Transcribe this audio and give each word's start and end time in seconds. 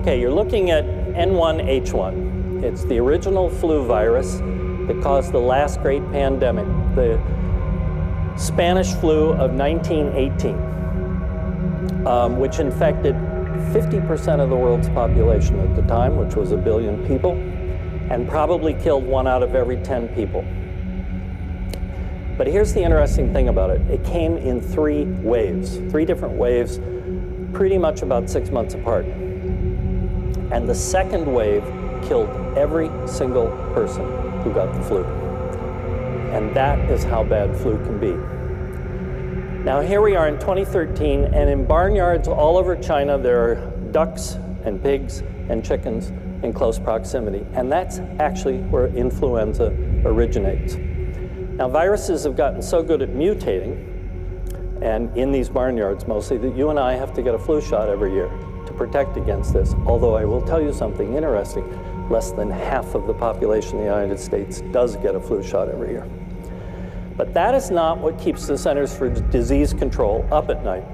Okay, 0.00 0.18
you're 0.18 0.32
looking 0.32 0.70
at 0.70 0.86
N1H1. 0.86 2.64
It's 2.64 2.84
the 2.84 2.98
original 2.98 3.50
flu 3.50 3.84
virus 3.84 4.38
that 4.86 4.98
caused 5.02 5.30
the 5.30 5.38
last 5.38 5.82
great 5.82 6.02
pandemic, 6.10 6.64
the 6.94 7.20
Spanish 8.38 8.94
flu 8.94 9.32
of 9.32 9.52
1918, 9.52 12.06
um, 12.06 12.38
which 12.38 12.60
infected 12.60 13.14
50% 13.14 14.40
of 14.40 14.48
the 14.48 14.56
world's 14.56 14.88
population 14.88 15.60
at 15.60 15.76
the 15.76 15.82
time, 15.82 16.16
which 16.16 16.34
was 16.34 16.52
a 16.52 16.56
billion 16.56 17.06
people, 17.06 17.32
and 18.10 18.26
probably 18.26 18.72
killed 18.72 19.04
one 19.04 19.26
out 19.26 19.42
of 19.42 19.54
every 19.54 19.76
10 19.82 20.08
people. 20.14 20.40
But 22.38 22.46
here's 22.46 22.72
the 22.72 22.82
interesting 22.82 23.34
thing 23.34 23.48
about 23.48 23.68
it 23.68 23.82
it 23.90 24.02
came 24.02 24.38
in 24.38 24.62
three 24.62 25.04
waves, 25.04 25.76
three 25.90 26.06
different 26.06 26.36
waves, 26.36 26.80
pretty 27.52 27.76
much 27.76 28.00
about 28.00 28.30
six 28.30 28.48
months 28.48 28.72
apart. 28.72 29.04
And 30.50 30.68
the 30.68 30.74
second 30.74 31.32
wave 31.32 31.62
killed 32.02 32.28
every 32.56 32.90
single 33.06 33.48
person 33.72 34.04
who 34.42 34.52
got 34.52 34.74
the 34.74 34.82
flu. 34.82 35.04
And 36.34 36.54
that 36.56 36.78
is 36.90 37.04
how 37.04 37.22
bad 37.22 37.56
flu 37.56 37.76
can 37.84 37.98
be. 38.00 38.12
Now, 39.64 39.80
here 39.80 40.00
we 40.00 40.16
are 40.16 40.26
in 40.26 40.40
2013, 40.40 41.24
and 41.24 41.50
in 41.50 41.66
barnyards 41.66 42.26
all 42.26 42.56
over 42.56 42.74
China, 42.74 43.18
there 43.18 43.42
are 43.44 43.54
ducks 43.92 44.38
and 44.64 44.82
pigs 44.82 45.22
and 45.48 45.64
chickens 45.64 46.08
in 46.42 46.52
close 46.52 46.78
proximity. 46.78 47.46
And 47.52 47.70
that's 47.70 47.98
actually 48.18 48.58
where 48.58 48.86
influenza 48.86 49.66
originates. 50.04 50.76
Now, 50.76 51.68
viruses 51.68 52.24
have 52.24 52.36
gotten 52.36 52.62
so 52.62 52.82
good 52.82 53.02
at 53.02 53.10
mutating, 53.10 53.86
and 54.82 55.14
in 55.16 55.30
these 55.30 55.48
barnyards 55.48 56.08
mostly, 56.08 56.38
that 56.38 56.56
you 56.56 56.70
and 56.70 56.78
I 56.78 56.94
have 56.94 57.12
to 57.14 57.22
get 57.22 57.34
a 57.34 57.38
flu 57.38 57.60
shot 57.60 57.88
every 57.88 58.14
year 58.14 58.30
protect 58.80 59.18
against 59.18 59.52
this. 59.52 59.74
Although 59.84 60.16
I 60.16 60.24
will 60.24 60.40
tell 60.40 60.62
you 60.62 60.72
something 60.72 61.14
interesting 61.14 62.08
less 62.08 62.32
than 62.32 62.50
half 62.50 62.94
of 62.94 63.06
the 63.06 63.12
population 63.12 63.72
in 63.72 63.84
the 63.84 63.84
United 63.84 64.18
States 64.18 64.62
does 64.72 64.96
get 64.96 65.14
a 65.14 65.20
flu 65.20 65.42
shot 65.42 65.68
every 65.68 65.90
year. 65.90 66.08
But 67.14 67.34
that 67.34 67.54
is 67.54 67.70
not 67.70 67.98
what 67.98 68.18
keeps 68.18 68.46
the 68.46 68.56
Centers 68.56 68.96
for 68.96 69.10
Disease 69.10 69.74
Control 69.74 70.26
up 70.32 70.48
at 70.48 70.64
night. 70.64 70.84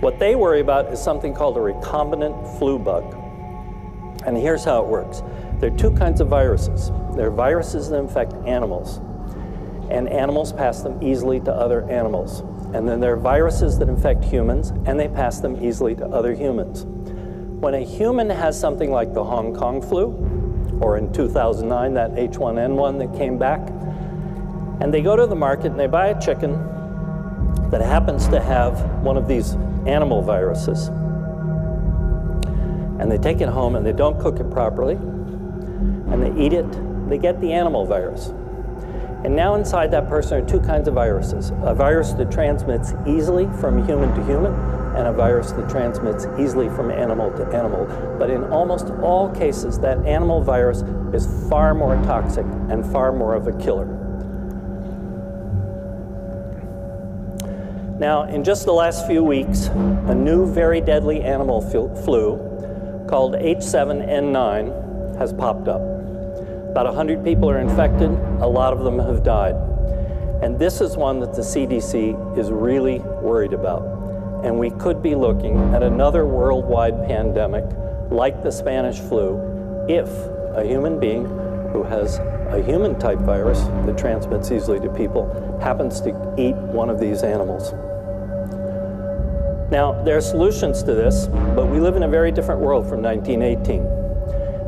What 0.00 0.18
they 0.18 0.34
worry 0.36 0.60
about 0.60 0.90
is 0.90 1.02
something 1.02 1.34
called 1.34 1.58
a 1.58 1.60
recombinant 1.60 2.58
flu 2.58 2.78
bug. 2.78 3.14
And 4.24 4.34
here's 4.34 4.64
how 4.64 4.82
it 4.82 4.88
works 4.88 5.22
there 5.60 5.70
are 5.70 5.76
two 5.76 5.92
kinds 5.92 6.22
of 6.22 6.28
viruses 6.28 6.90
there 7.14 7.26
are 7.26 7.30
viruses 7.30 7.90
that 7.90 7.98
infect 7.98 8.32
animals, 8.46 9.02
and 9.90 10.08
animals 10.08 10.50
pass 10.54 10.80
them 10.80 11.02
easily 11.02 11.40
to 11.40 11.52
other 11.52 11.88
animals. 11.90 12.40
And 12.74 12.88
then 12.88 13.00
there 13.00 13.12
are 13.12 13.20
viruses 13.20 13.78
that 13.80 13.90
infect 13.90 14.24
humans, 14.24 14.70
and 14.86 14.98
they 14.98 15.08
pass 15.08 15.40
them 15.40 15.62
easily 15.62 15.94
to 15.96 16.06
other 16.06 16.34
humans. 16.34 16.86
When 17.62 17.74
a 17.74 17.84
human 17.84 18.28
has 18.28 18.58
something 18.58 18.90
like 18.90 19.14
the 19.14 19.22
Hong 19.22 19.54
Kong 19.54 19.80
flu, 19.80 20.08
or 20.80 20.98
in 20.98 21.12
2009, 21.12 21.94
that 21.94 22.10
H1N1 22.16 22.98
that 22.98 23.16
came 23.16 23.38
back, 23.38 23.60
and 24.80 24.92
they 24.92 25.00
go 25.00 25.14
to 25.14 25.28
the 25.28 25.36
market 25.36 25.66
and 25.66 25.78
they 25.78 25.86
buy 25.86 26.08
a 26.08 26.20
chicken 26.20 26.54
that 27.70 27.80
happens 27.80 28.26
to 28.30 28.40
have 28.40 29.04
one 29.04 29.16
of 29.16 29.28
these 29.28 29.52
animal 29.86 30.22
viruses, 30.22 30.88
and 32.98 33.08
they 33.08 33.18
take 33.18 33.40
it 33.40 33.48
home 33.48 33.76
and 33.76 33.86
they 33.86 33.92
don't 33.92 34.18
cook 34.18 34.40
it 34.40 34.50
properly, 34.50 34.94
and 34.96 36.20
they 36.20 36.44
eat 36.44 36.52
it, 36.52 36.66
they 37.08 37.16
get 37.16 37.40
the 37.40 37.52
animal 37.52 37.86
virus. 37.86 38.30
And 39.22 39.36
now 39.36 39.54
inside 39.54 39.92
that 39.92 40.08
person 40.08 40.42
are 40.42 40.48
two 40.48 40.58
kinds 40.58 40.88
of 40.88 40.94
viruses 40.94 41.52
a 41.62 41.76
virus 41.76 42.10
that 42.14 42.32
transmits 42.32 42.92
easily 43.06 43.48
from 43.60 43.86
human 43.86 44.12
to 44.16 44.24
human, 44.24 44.81
and 44.94 45.06
a 45.08 45.12
virus 45.12 45.52
that 45.52 45.68
transmits 45.68 46.26
easily 46.38 46.68
from 46.68 46.90
animal 46.90 47.30
to 47.32 47.44
animal. 47.56 47.86
But 48.18 48.30
in 48.30 48.44
almost 48.44 48.90
all 49.02 49.30
cases, 49.30 49.78
that 49.80 49.98
animal 50.06 50.42
virus 50.42 50.82
is 51.14 51.26
far 51.48 51.74
more 51.74 51.96
toxic 52.04 52.44
and 52.68 52.84
far 52.92 53.12
more 53.12 53.34
of 53.34 53.46
a 53.46 53.52
killer. 53.52 53.86
Now, 57.98 58.24
in 58.24 58.42
just 58.42 58.64
the 58.64 58.72
last 58.72 59.06
few 59.06 59.22
weeks, 59.22 59.66
a 59.66 60.14
new 60.14 60.44
very 60.52 60.80
deadly 60.80 61.22
animal 61.22 61.60
flu 61.60 62.36
called 63.08 63.34
H7N9 63.34 65.18
has 65.18 65.32
popped 65.32 65.68
up. 65.68 65.80
About 66.70 66.86
100 66.86 67.22
people 67.22 67.48
are 67.50 67.60
infected, 67.60 68.10
a 68.10 68.46
lot 68.46 68.72
of 68.72 68.82
them 68.82 68.98
have 68.98 69.22
died. 69.22 69.54
And 70.42 70.58
this 70.58 70.80
is 70.80 70.96
one 70.96 71.20
that 71.20 71.34
the 71.34 71.42
CDC 71.42 72.36
is 72.36 72.50
really 72.50 72.98
worried 72.98 73.52
about 73.52 74.01
and 74.42 74.58
we 74.58 74.70
could 74.70 75.02
be 75.02 75.14
looking 75.14 75.56
at 75.74 75.82
another 75.82 76.26
worldwide 76.26 77.06
pandemic 77.06 77.64
like 78.10 78.42
the 78.42 78.50
Spanish 78.50 78.98
flu 78.98 79.86
if 79.88 80.08
a 80.56 80.64
human 80.64 80.98
being 80.98 81.24
who 81.72 81.82
has 81.82 82.18
a 82.50 82.62
human 82.62 82.98
type 82.98 83.18
virus 83.18 83.60
that 83.86 83.96
transmits 83.96 84.50
easily 84.50 84.78
to 84.80 84.90
people 84.90 85.58
happens 85.62 86.00
to 86.00 86.10
eat 86.36 86.54
one 86.54 86.90
of 86.90 87.00
these 87.00 87.22
animals. 87.22 87.72
Now, 89.70 90.02
there 90.04 90.18
are 90.18 90.20
solutions 90.20 90.82
to 90.82 90.94
this, 90.94 91.28
but 91.28 91.66
we 91.66 91.80
live 91.80 91.96
in 91.96 92.02
a 92.02 92.08
very 92.08 92.30
different 92.30 92.60
world 92.60 92.86
from 92.86 93.00
1918. 93.00 93.82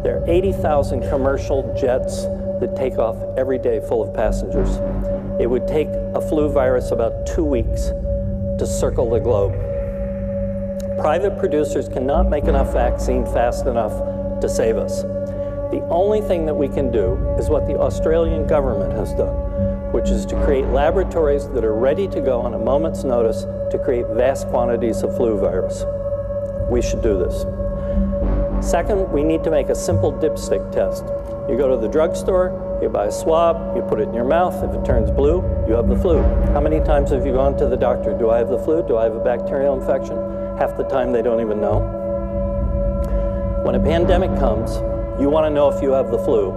There 0.03 0.23
are 0.23 0.31
80,000 0.31 1.03
commercial 1.11 1.75
jets 1.79 2.23
that 2.61 2.75
take 2.75 2.97
off 2.97 3.17
every 3.37 3.59
day 3.59 3.81
full 3.81 4.03
of 4.03 4.15
passengers. 4.15 4.79
It 5.39 5.51
would 5.51 5.69
take 5.69 5.89
a 5.89 6.21
flu 6.27 6.49
virus 6.49 6.91
about 6.91 7.27
two 7.27 7.45
weeks 7.45 7.91
to 8.59 8.67
circle 8.67 9.11
the 9.11 9.19
globe. 9.19 9.53
Private 10.99 11.39
producers 11.39 11.89
cannot 11.89 12.29
make 12.29 12.45
enough 12.45 12.73
vaccine 12.73 13.25
fast 13.27 13.67
enough 13.67 13.93
to 14.41 14.49
save 14.49 14.77
us. 14.77 15.03
The 15.03 15.85
only 15.91 16.21
thing 16.21 16.47
that 16.47 16.55
we 16.55 16.69
can 16.69 16.93
do 16.93 17.15
is 17.39 17.49
what 17.49 17.67
the 17.67 17.77
Australian 17.77 18.47
government 18.47 18.93
has 18.93 19.13
done, 19.15 19.35
which 19.93 20.09
is 20.09 20.25
to 20.27 20.45
create 20.45 20.67
laboratories 20.67 21.49
that 21.49 21.65
are 21.65 21.75
ready 21.75 22.07
to 22.09 22.21
go 22.21 22.41
on 22.41 22.55
a 22.55 22.59
moment's 22.59 23.03
notice 23.03 23.43
to 23.73 23.81
create 23.83 24.07
vast 24.09 24.47
quantities 24.49 25.03
of 25.03 25.17
flu 25.17 25.37
virus. 25.37 25.85
We 26.71 26.81
should 26.81 27.03
do 27.03 27.19
this. 27.19 27.45
Second, 28.65 29.11
we 29.11 29.25
need 29.25 29.43
to 29.45 29.51
make 29.51 29.69
a 29.69 29.75
simple 29.75 30.13
dipstick 30.13 30.71
test. 30.71 31.05
You 31.51 31.57
go 31.57 31.69
to 31.69 31.77
the 31.77 31.89
drugstore, 31.89 32.49
you 32.83 32.89
buy 32.89 33.07
a 33.07 33.13
swab, 33.13 33.77
you 33.77 33.83
put 33.83 34.01
it 34.01 34.09
in 34.09 34.15
your 34.15 34.25
mouth. 34.25 34.63
If 34.63 34.75
it 34.75 34.85
turns 34.85 35.11
blue, 35.11 35.43
you 35.67 35.75
have 35.75 35.89
the 35.89 35.97
flu. 35.97 36.23
How 36.53 36.61
many 36.61 36.81
times 36.81 37.11
have 37.11 37.25
you 37.27 37.33
gone 37.33 37.57
to 37.59 37.67
the 37.67 37.77
doctor? 37.77 38.17
Do 38.17 38.31
I 38.31 38.39
have 38.39 38.49
the 38.49 38.59
flu? 38.59 38.87
Do 38.87 38.97
I 38.97 39.05
have 39.05 39.15
a 39.15 39.25
bacterial 39.25 39.79
infection? 39.79 40.17
Half 40.59 40.77
the 40.77 40.85
time 40.85 41.13
they 41.13 41.23
don't 41.23 41.41
even 41.41 41.61
know. 41.61 41.81
When 43.65 43.75
a 43.75 43.81
pandemic 43.81 44.31
comes, 44.39 44.77
you 45.21 45.31
want 45.31 45.47
to 45.47 45.51
know 45.51 45.69
if 45.69 45.83
you 45.83 45.93
have 45.93 46.11
the 46.11 46.19
flu, 46.19 46.53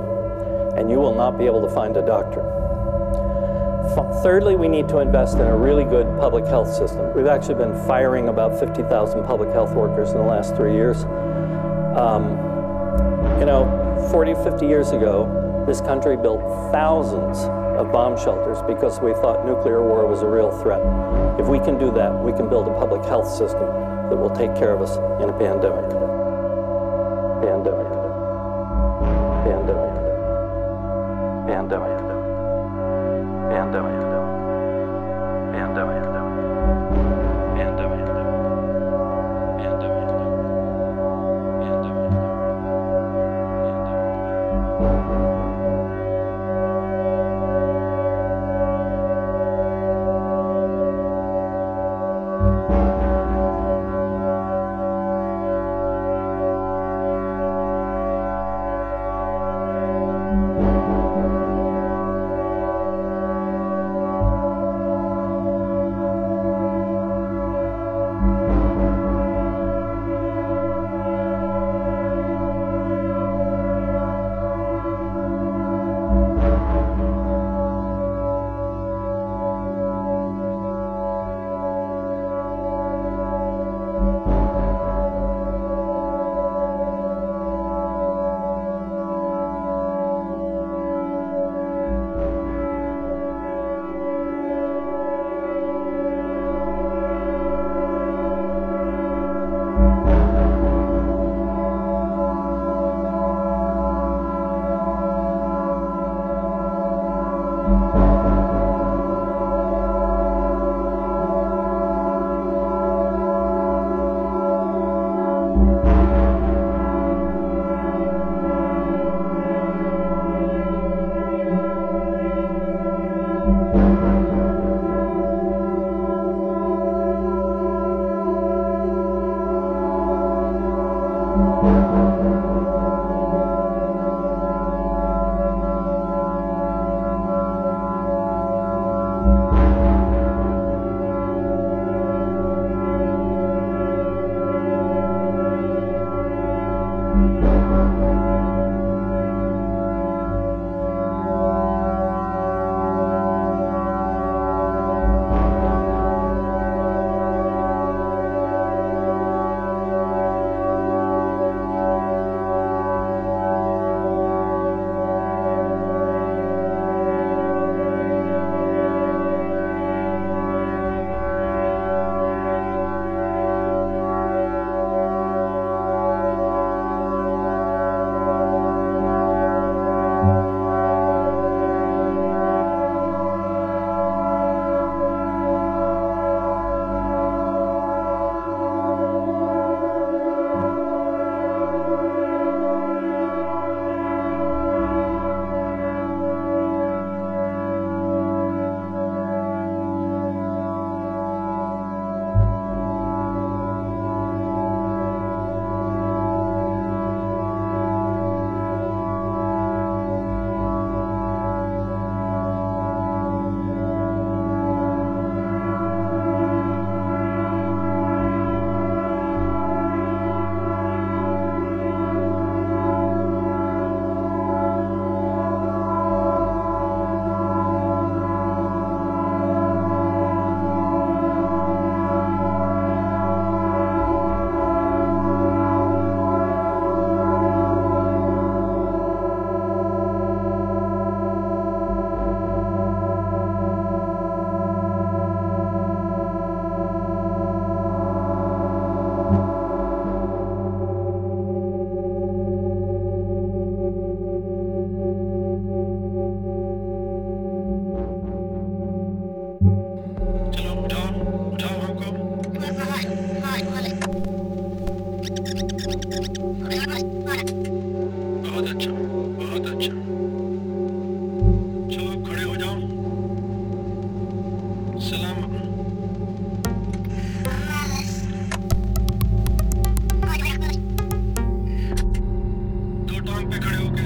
and 0.75 0.89
you 0.91 0.97
will 0.97 1.15
not 1.15 1.37
be 1.37 1.45
able 1.45 1.61
to 1.61 1.73
find 1.73 1.95
a 1.95 2.05
doctor. 2.05 2.43
Thirdly, 4.21 4.55
we 4.55 4.67
need 4.67 4.89
to 4.89 4.99
invest 4.99 5.35
in 5.35 5.47
a 5.47 5.55
really 5.55 5.85
good 5.85 6.05
public 6.19 6.45
health 6.45 6.73
system. 6.73 7.13
We've 7.15 7.27
actually 7.27 7.55
been 7.55 7.73
firing 7.87 8.27
about 8.27 8.59
50,000 8.59 9.23
public 9.23 9.49
health 9.51 9.71
workers 9.73 10.11
in 10.11 10.17
the 10.17 10.23
last 10.23 10.55
three 10.55 10.73
years. 10.73 11.03
Um, 11.95 12.31
you 13.39 13.45
know, 13.45 14.09
40, 14.11 14.33
50 14.33 14.67
years 14.67 14.91
ago, 14.91 15.46
this 15.67 15.81
country 15.81 16.15
built 16.15 16.41
thousands 16.71 17.37
of 17.77 17.91
bomb 17.91 18.17
shelters 18.17 18.57
because 18.65 19.01
we 19.01 19.11
thought 19.13 19.45
nuclear 19.45 19.83
war 19.83 20.07
was 20.07 20.21
a 20.21 20.27
real 20.27 20.49
threat. 20.63 20.81
If 21.37 21.47
we 21.47 21.59
can 21.59 21.77
do 21.77 21.91
that, 21.91 22.11
we 22.23 22.31
can 22.31 22.49
build 22.49 22.67
a 22.67 22.73
public 22.79 23.03
health 23.03 23.27
system 23.27 23.67
that 24.09 24.15
will 24.15 24.33
take 24.33 24.55
care 24.55 24.73
of 24.73 24.81
us 24.81 24.95
in 25.21 25.29
a 25.29 25.37
pandemic. 25.37 25.91
Pandemic. 27.43 27.96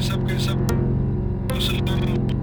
सब 0.01 0.27
के 0.27 0.37
सब 0.39 0.67
तो 0.67 1.55
मुसलमान 1.55 2.40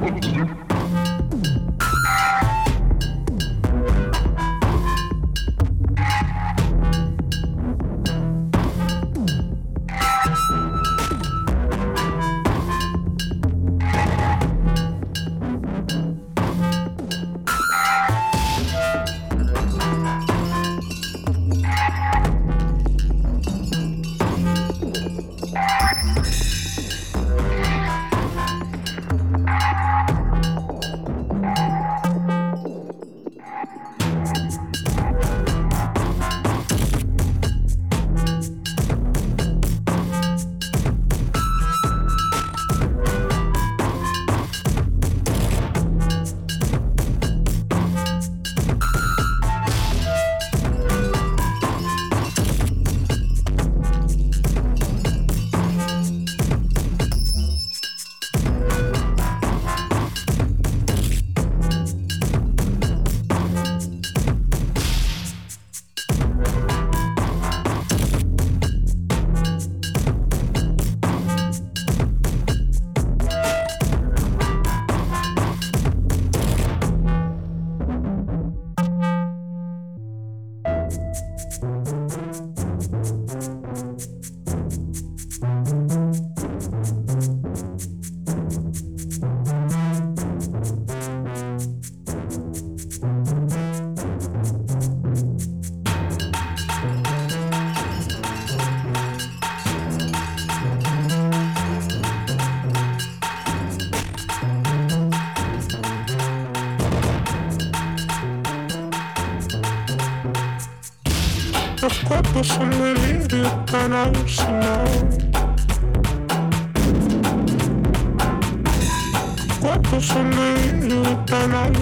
Thank 0.00 0.36
you. 0.36 0.69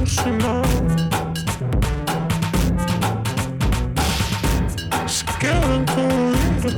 Tan 0.09 0.33
alucinados. 0.39 0.69
Se 5.07 5.25
quedan 5.39 5.85
como 5.87 6.33
libros 6.33 6.75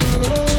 Thank 0.00 0.52
you. 0.52 0.57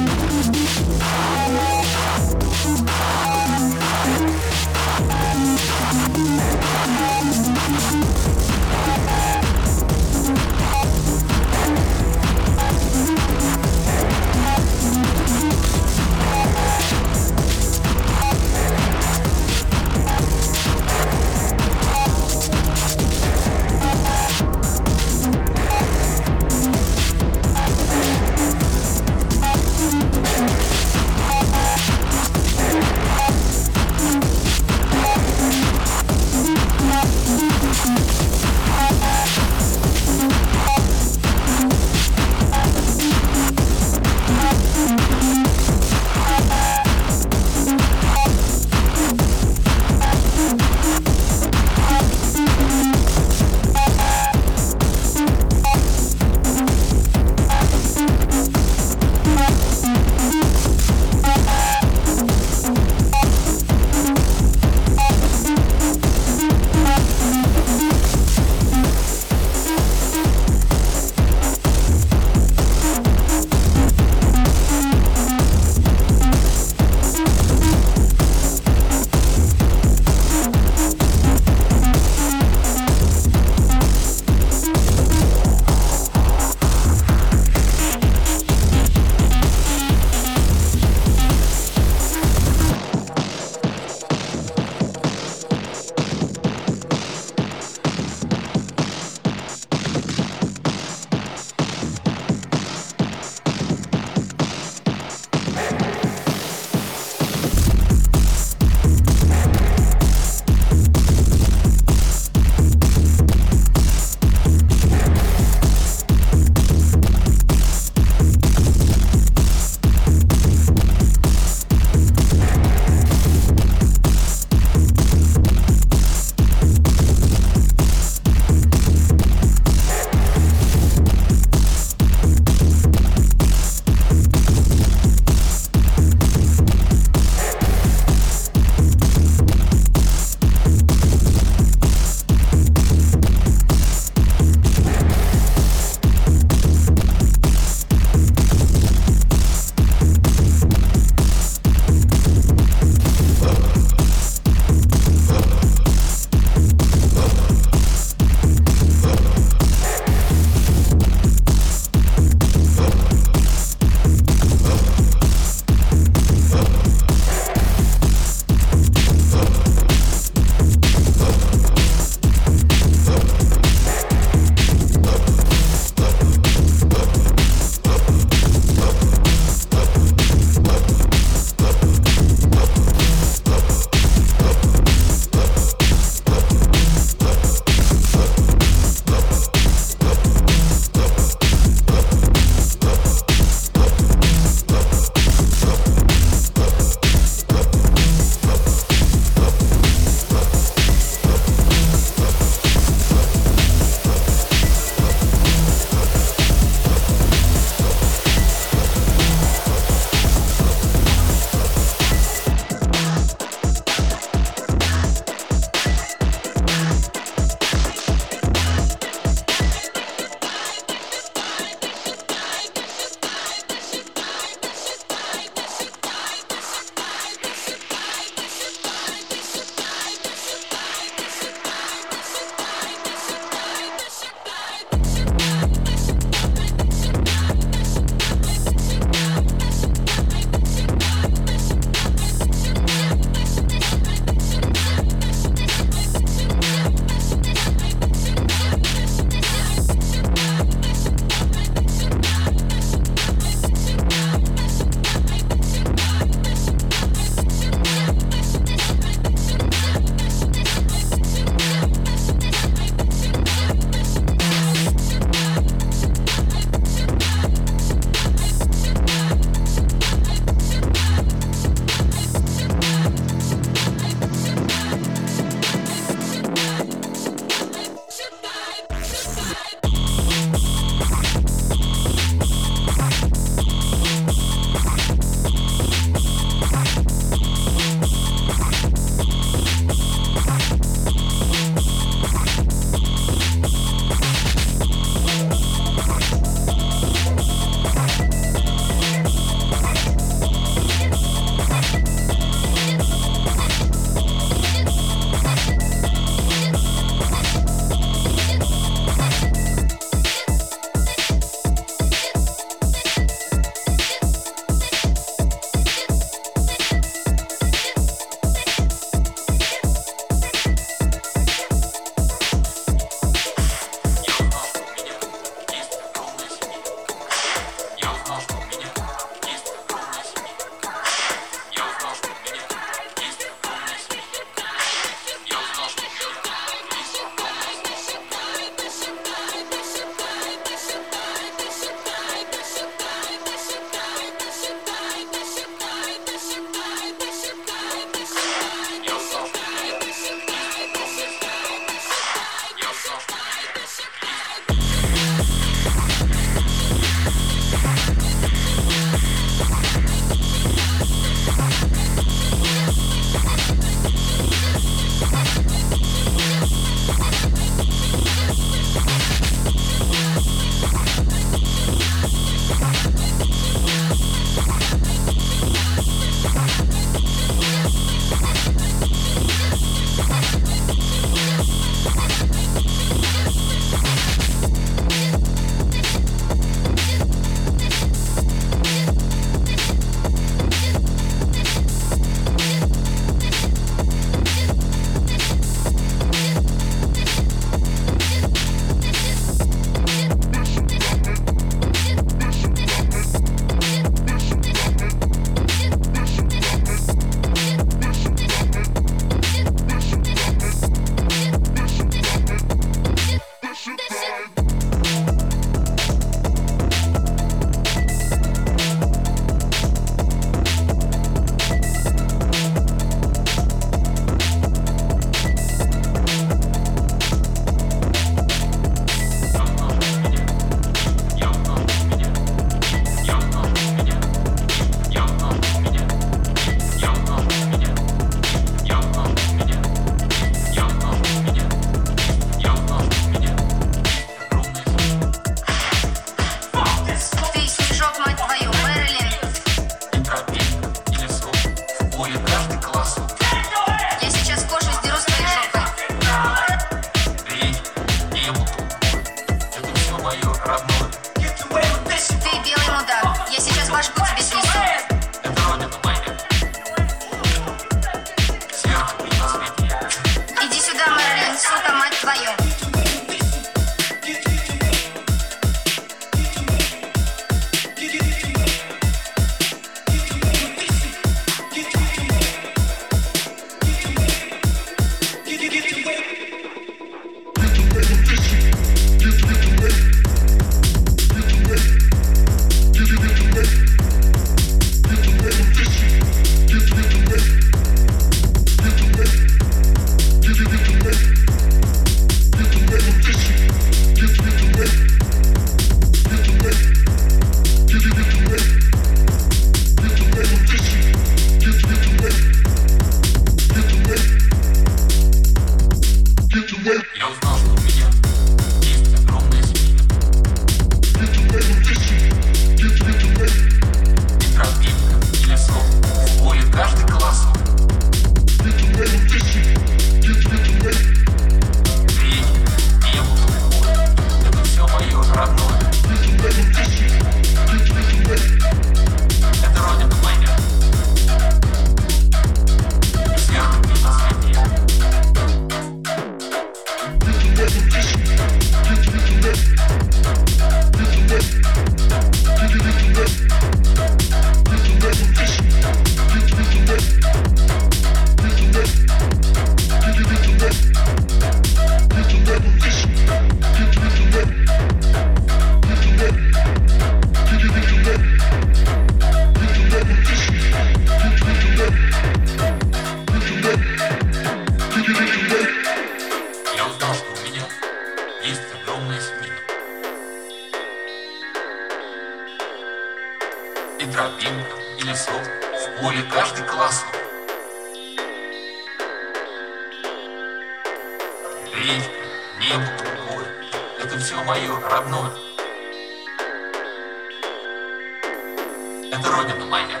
Это 599.10 599.30
родина 599.30 599.64
моя. 599.64 600.00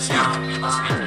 Сердце 0.00 0.38
мне 0.40 0.58
на 0.58 0.70
свете 0.72 1.05